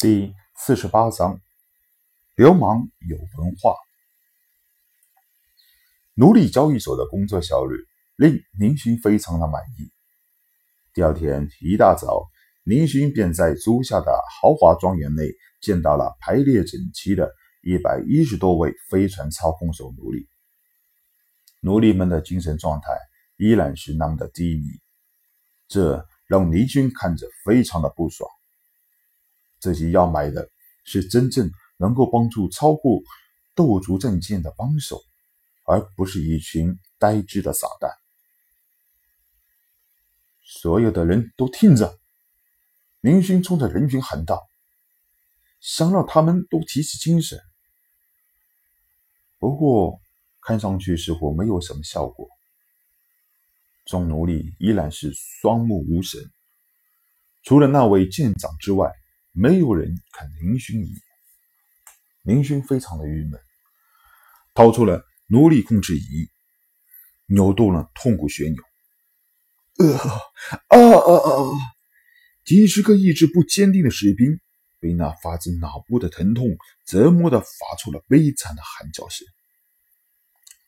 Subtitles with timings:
[0.00, 1.42] 第四十八章，
[2.34, 3.76] 流氓有文化。
[6.14, 7.76] 奴隶交易所的工作效率
[8.16, 9.92] 令宁勋非常的满意。
[10.94, 12.30] 第二天一大早，
[12.64, 14.10] 宁勋便在租下的
[14.40, 15.24] 豪华庄园内
[15.60, 17.30] 见到了排列整齐的
[17.60, 20.26] 一百一十多位飞船操控手奴隶。
[21.60, 22.86] 奴隶们的精神状态
[23.36, 24.80] 依然是那么的低迷，
[25.68, 28.30] 这让宁勋看着非常的不爽。
[29.60, 30.50] 自己要买的
[30.84, 33.00] 是真正能够帮助超过
[33.54, 35.00] 斗族战舰的帮手，
[35.64, 37.92] 而不是一群呆滞的傻蛋。
[40.42, 42.00] 所有的人都听着！
[43.00, 44.50] 林勋冲着人群喊道
[45.60, 47.38] ：“想让他们都提起精神。”
[49.38, 50.00] 不过，
[50.40, 52.28] 看上去似乎没有什么效果。
[53.84, 56.30] 众奴隶依然是双目无神，
[57.42, 58.92] 除了那位舰长之外。
[59.32, 61.02] 没有人看林勋一眼，
[62.22, 63.40] 林勋非常的郁闷，
[64.54, 66.30] 掏出了奴隶控制仪，
[67.26, 68.62] 扭动了痛苦旋钮。
[69.78, 69.96] 啊
[70.68, 71.58] 啊啊啊！
[72.44, 74.40] 几十个意志不坚定的士兵
[74.80, 79.26] 被那发自脑部的疼痛折磨的发出了悲惨的喊叫声。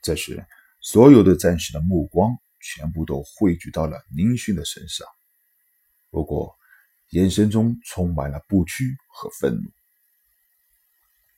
[0.00, 0.46] 这时，
[0.80, 5.06] 所有的战士的目光全部都汇聚到了林勋的身上。
[6.10, 6.56] 不过，
[7.12, 9.70] 眼神中充满了不屈和愤怒。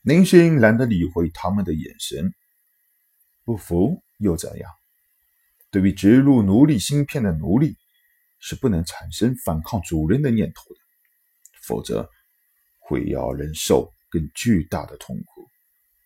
[0.03, 2.33] 林勋懒得理会他们的眼神，
[3.45, 4.71] 不服又怎样？
[5.71, 7.77] 对于植入奴隶芯片的奴隶，
[8.39, 10.81] 是不能产生反抗主人的念头的，
[11.67, 12.09] 否则
[12.79, 15.51] 会要忍受更巨大的痛苦，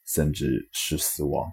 [0.07, 1.53] 甚至是死亡。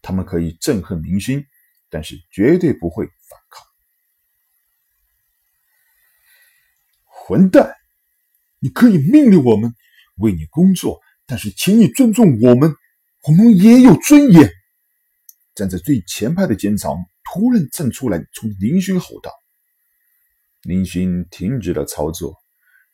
[0.00, 1.44] 他们可以憎恨明星，
[1.90, 3.67] 但是绝对不会反抗。
[7.28, 7.74] 混蛋！
[8.58, 9.74] 你可以命令我们
[10.16, 12.74] 为你工作，但是请你尊重我们，
[13.24, 14.50] 我们也有尊严。
[15.54, 19.30] 站在最前排的舰长突然站出来，冲林勋吼道
[20.64, 22.34] ：“林勋停止了操作，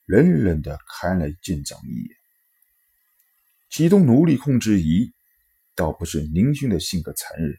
[0.05, 2.09] 冷冷的看了舰长一眼，
[3.71, 5.13] 启动奴隶控制仪。
[5.77, 7.57] 倒不是林勋的性格残忍，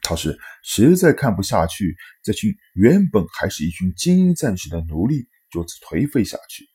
[0.00, 6.68] 他是实在看不下去这群原本还是一群精英战士的奴隶。”就此颓废下去。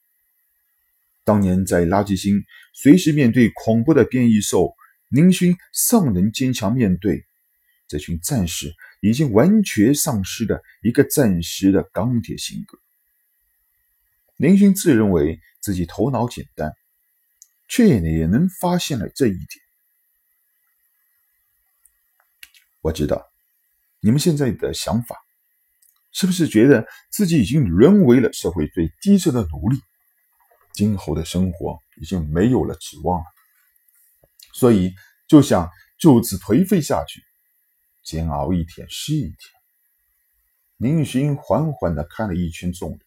[1.23, 2.43] 当年在垃圾星，
[2.73, 4.75] 随时面对恐怖的变异兽，
[5.09, 7.25] 宁勋尚能坚强面对。
[7.87, 12.79] 这群战士已经完全丧失了一个战士的钢铁性格。
[14.37, 16.73] 宁勋自认为自己头脑简单，
[17.67, 19.47] 却也能发现了这一点。
[22.81, 23.31] 我知道
[23.99, 25.15] 你们现在的想法。
[26.17, 29.77] 是不是觉得自己已经沦为了社会最低层的奴隶，
[30.73, 33.25] 今后的生活已经没有了指望了，
[34.53, 34.93] 所以
[35.27, 37.21] 就想就此颓废下去，
[38.01, 39.35] 煎熬一天是一天。
[40.77, 42.99] 宁勋缓缓地看了一圈众人，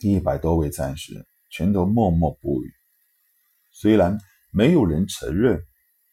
[0.00, 2.74] 一百多位战士全都默默不语，
[3.70, 4.18] 虽然
[4.50, 5.64] 没有人承认，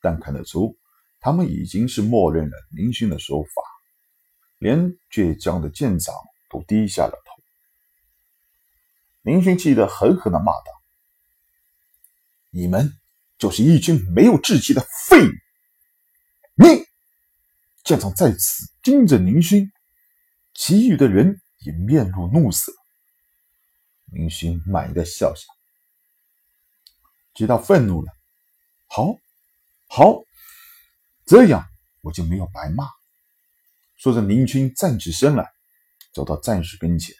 [0.02, 0.78] 但看得出
[1.20, 3.71] 他们已经是默认了宁勋的说法。
[4.62, 6.14] 连倔强的舰长
[6.48, 7.44] 都低下了头。
[9.24, 10.84] 林勋气得狠狠的骂道
[12.52, 12.94] ：“你们
[13.40, 15.32] 就是一群没有志气的废物！”
[16.54, 16.86] 你
[17.84, 19.72] 舰长在此盯着林勋，
[20.54, 22.72] 其余的人也面露怒色。
[24.12, 25.42] 林勋满意的笑笑，
[27.34, 28.14] 知道愤怒了。
[28.86, 29.16] 好，
[29.88, 30.20] 好，
[31.26, 31.68] 这样
[32.02, 32.88] 我就没有白骂。
[34.02, 35.54] 说着，林军站起身来，
[36.12, 37.16] 走到战士跟前。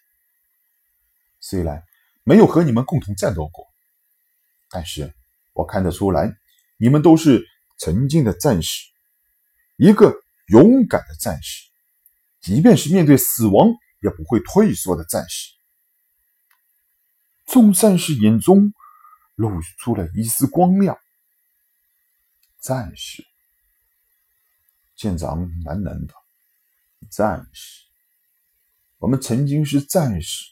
[1.40, 1.84] 虽然
[2.24, 3.68] 没有和你们共同战斗过，
[4.68, 5.14] 但是
[5.54, 6.36] 我看得出来，
[6.78, 7.46] 你们都是
[7.78, 8.90] 曾经的战士，
[9.76, 10.12] 一个
[10.48, 11.70] 勇敢的战士，
[12.42, 13.68] 即便是面对死亡
[14.00, 15.52] 也不会退缩的战士。
[17.46, 18.74] 众战士眼中
[19.36, 20.98] 露出了一丝光亮。
[22.60, 23.24] 战士，
[24.96, 26.16] 舰长喃喃道。
[27.10, 27.86] 战士，
[28.98, 30.46] 我们曾经是战士，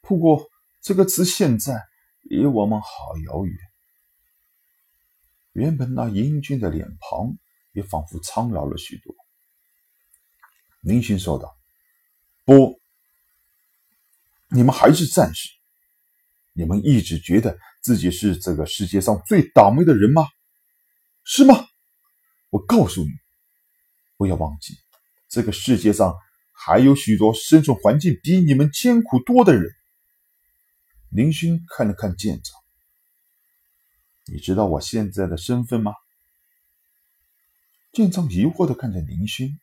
[0.00, 0.48] 不过
[0.80, 1.82] 这个词现在
[2.22, 2.88] 离我们好
[3.26, 3.56] 遥远。
[5.52, 7.36] 原本那英俊的脸庞
[7.72, 9.14] 也仿佛苍老了许多。
[10.80, 11.56] 林勋说道
[12.44, 12.80] ：“不，
[14.48, 15.48] 你们还是战士，
[16.52, 20.26] 你们一直觉得自己是这个世界上最倒霉的人吗？
[21.22, 21.66] 是吗？
[22.50, 23.10] 我告诉你，
[24.16, 24.76] 不要忘记。”
[25.34, 26.14] 这个世界上
[26.52, 29.68] 还有许多生存环境比你们艰苦多的人。
[31.10, 32.54] 林勋看了看舰长
[34.32, 35.92] ：“你知道我现在的身份吗？”
[37.90, 39.58] 舰长疑惑的看着林勋，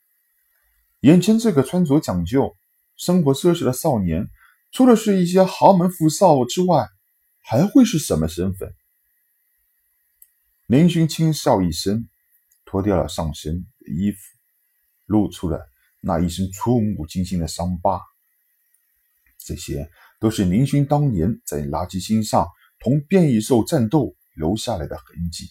[1.00, 2.58] 眼前这个穿着讲究、
[2.98, 4.28] 生活奢侈的少年，
[4.74, 6.86] 除了是一些豪门富少之外，
[7.40, 8.76] 还会是什么身份？
[10.66, 12.10] 林勋轻笑一声，
[12.66, 14.20] 脱掉了上身的衣服，
[15.12, 15.60] 露出了
[16.00, 18.02] 那一身触目惊心的伤疤。
[19.38, 22.48] 这些都是林勋当年在垃圾星上
[22.80, 25.50] 同变异兽战斗留下来的痕迹，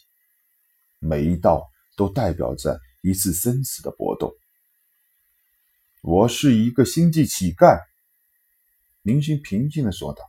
[0.99, 4.35] 每一道都代表着一次生死的搏斗。
[6.03, 7.79] 我是一个星际乞丐，
[9.03, 10.25] 林勋平静的说道。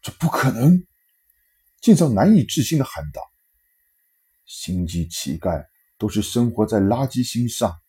[0.00, 0.86] 这不可能！
[1.80, 3.20] 舰长难以置信的喊道
[4.46, 5.66] ：“星际乞丐
[6.04, 7.80] 都是生活在垃圾星上，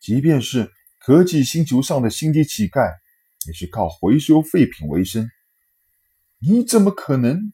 [0.00, 2.92] 即便是科技星球上的星际乞丐，
[3.46, 5.30] 也是靠回收废品为生。
[6.40, 7.52] 你怎么可能？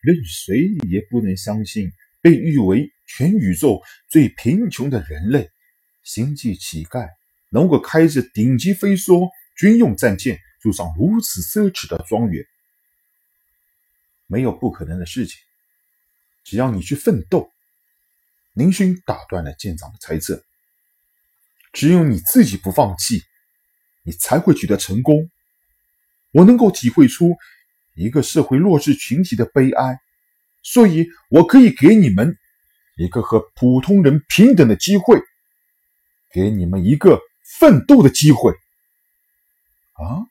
[0.00, 0.56] 任谁
[0.88, 5.50] 也不能相信，被誉为全宇宙最贫穷的人类——
[6.02, 7.06] 星际乞丐，
[7.50, 9.28] 能够开着顶级飞梭
[9.58, 12.42] 军用战舰，住上如此奢侈的庄园。”
[14.26, 15.38] 没有不可能的事情，
[16.44, 17.52] 只要你去奋斗。
[18.56, 20.42] 林勋打断了舰长的猜测。
[21.74, 23.22] 只有你自己不放弃，
[24.02, 25.30] 你才会取得成功。
[26.30, 27.36] 我能够体会出
[27.94, 30.00] 一个社会弱势群体的悲哀，
[30.62, 32.38] 所以我可以给你们
[32.96, 35.20] 一个和普通人平等的机会，
[36.30, 37.20] 给你们一个
[37.58, 38.52] 奋斗的机会。
[39.92, 40.28] 啊！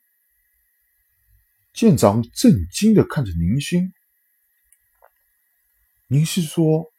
[1.72, 3.92] 舰长震惊的看着宁勋
[6.08, 6.92] ：“您是说，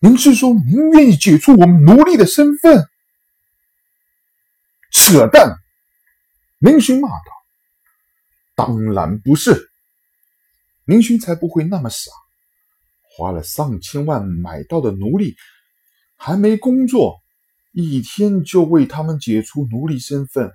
[0.00, 2.86] 您是说您愿意解除我们奴隶的身份？”
[4.92, 5.56] 扯淡！
[6.58, 7.32] 宁勋骂道
[8.54, 9.70] ：“当然不是，
[10.84, 12.10] 宁勋才不会那么傻，
[13.10, 15.36] 花了上千万买到的奴隶，
[16.16, 17.20] 还没工作，
[17.72, 20.50] 一天就为他们解除奴隶身份。”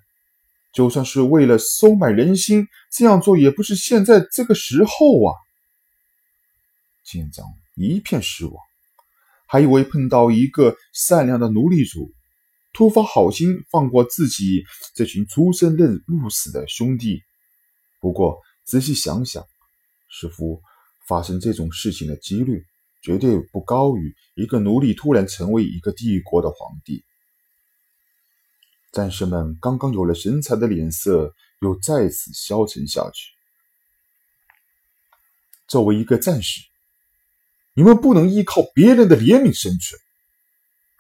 [0.74, 5.38] 就算是为了收买人心，这样做也不是现在这个时候啊！
[7.04, 8.56] 舰长一片失望，
[9.54, 12.12] 还以为碰到一个善良的奴隶主，
[12.74, 14.64] 突发好心放过自己
[14.96, 17.22] 这群出生入入死的兄弟。
[18.02, 19.46] 不过仔细想想，
[20.10, 20.60] 似乎
[21.08, 22.66] 发生这种事情的几率
[23.04, 27.06] 绝对不高于一个奴隶突然成为一个帝国的皇帝。
[28.92, 33.32] 战士们刚刚有了神采的脸色又再次消沉下去。
[35.68, 36.60] 作为一个战士，
[37.74, 40.00] 你们不能依靠别人的怜悯生存，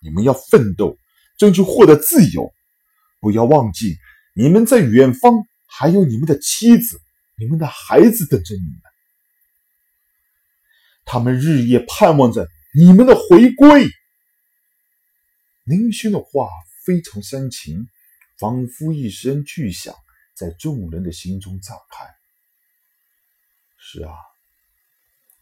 [0.01, 0.97] 你们要奋斗，
[1.37, 2.53] 争取获得自由。
[3.19, 3.97] 不要忘记，
[4.35, 5.33] 你们在远方
[5.67, 6.99] 还有你们的妻子、
[7.37, 8.81] 你们的孩子等着你们，
[11.05, 13.87] 他们日夜盼望着你们的回归。
[15.63, 16.49] 林轩的话。
[16.85, 17.87] 非常煽情，
[18.37, 19.95] 仿佛一声巨响
[20.35, 22.05] 在众人的心中炸开。
[23.77, 24.11] 是啊，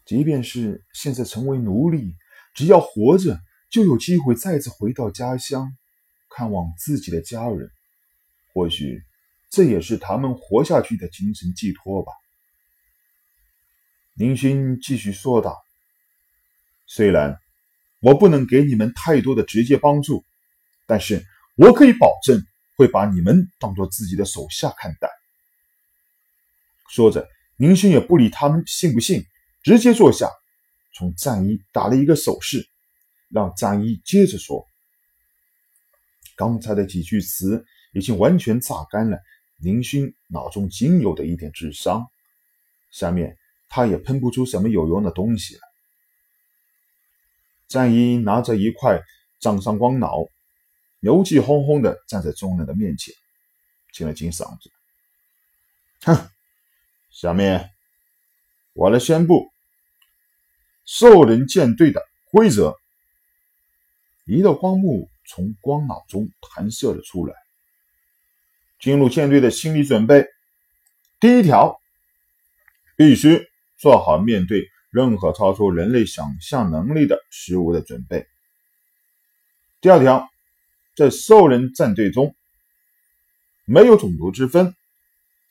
[0.04, 2.16] 即便是现在成为奴隶，
[2.54, 3.40] 只要活着，
[3.70, 5.76] 就有机会再次回到家乡，
[6.28, 7.70] 看望自己的家人。
[8.52, 9.02] 或许
[9.50, 12.12] 这也是他们活下去的精神寄托吧。
[14.14, 15.62] 林勋继续说道
[16.86, 17.38] ：“虽然
[18.00, 20.24] 我不能给你们太多的直接帮助，
[20.86, 21.24] 但是……”
[21.54, 22.42] 我可以保证
[22.78, 25.10] 会把你们当做自己的手下看待。
[26.88, 29.22] 说着，宁勋也不理他们信不信，
[29.62, 30.28] 直接坐下，
[30.92, 32.68] 冲战衣打了一个手势，
[33.28, 34.68] 让战衣接着说。
[36.36, 39.18] 刚才的几句词已经完全榨干了
[39.56, 42.06] 林勋脑中仅有的一点智商，
[42.90, 43.38] 下面
[43.68, 45.60] 他也喷不出什么有用的东西了。
[47.68, 49.00] 战衣拿着一块
[49.40, 50.16] 掌上光脑。
[51.04, 53.12] 牛气哄哄的站在众人的面前，
[53.92, 54.70] 清了清嗓子
[56.02, 56.30] ：“哼，
[57.10, 57.72] 下面
[58.72, 59.51] 我来宣布
[60.84, 62.76] 兽人舰队的规则。”
[64.26, 67.34] 一道光幕从光脑中弹射了出来。
[68.78, 70.26] 进入舰队的心理准备：
[71.20, 71.80] 第一条，
[72.96, 73.46] 必须
[73.76, 78.26] 做好面对任何超出人类想象能力的事物的准备。
[79.80, 80.28] 第二条。
[80.94, 82.36] 在兽人战队中，
[83.64, 84.76] 没有种族之分。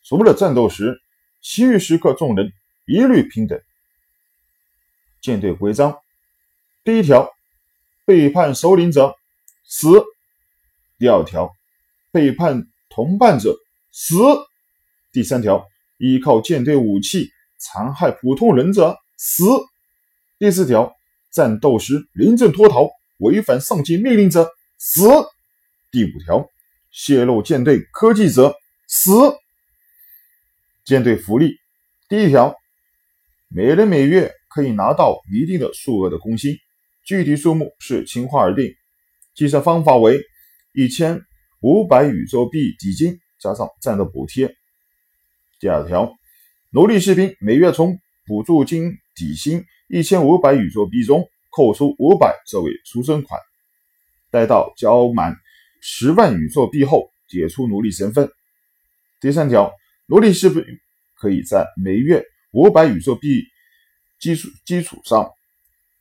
[0.03, 1.01] 除了战斗时，
[1.41, 2.53] 其余时刻众人
[2.85, 3.59] 一律平等。
[5.21, 5.99] 舰队规章：
[6.83, 7.31] 第一条，
[8.05, 9.15] 背叛首领者
[9.63, 10.03] 死；
[10.97, 11.51] 第二条，
[12.11, 13.55] 背叛同伴者
[13.91, 14.17] 死；
[15.11, 19.45] 第三条，依靠舰队武器残害普通人者死。
[20.39, 20.91] 第四条，
[21.29, 25.07] 战斗时临阵脱逃、违反上级命令者死。
[25.91, 26.49] 第五条，
[26.89, 28.55] 泄露舰队科技者
[28.87, 29.11] 死。
[30.83, 31.59] 舰队福利，
[32.09, 32.55] 第一条，
[33.49, 36.57] 每人每月可以拿到一定的数额的工薪，
[37.05, 38.73] 具体数目是情况而定，
[39.33, 40.21] 计算方法为
[40.73, 41.21] 一千
[41.61, 44.53] 五百宇宙币底金加上战斗补贴。
[45.59, 46.13] 第二条，
[46.71, 53.39] 奴隶士兵每月从补助金底薪一千五百宇宙币中扣除五百作为出生款，
[54.29, 55.35] 待到交满
[55.81, 58.29] 十万宇宙币后解除奴隶身份。
[59.19, 59.71] 第三条。
[60.07, 60.61] 奴隶士兵
[61.15, 63.45] 可以在每月五百宇宙币
[64.21, 65.29] 基础基础上，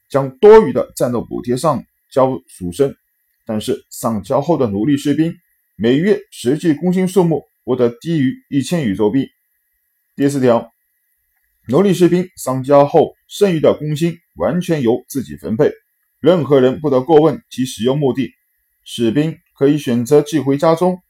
[0.08, 2.94] 将多余的战斗补贴上交赎身，
[3.44, 5.34] 但是上交后的奴隶士兵
[5.74, 9.28] 每月实际工薪数目不得低于一千宇宙币。
[10.14, 10.70] 第四条，
[11.66, 15.72] 奴隶士兵上交后剩余的工薪完全由自己分配，
[16.20, 18.30] 任何人不得过问其使用目的，
[18.84, 21.02] 士兵可以选择寄回家中。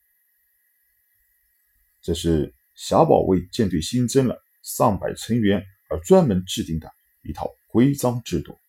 [2.01, 2.55] 这是。
[2.77, 6.91] 小宝为舰队新增了上百成员而专门制定的
[7.23, 8.60] 一套规章制度。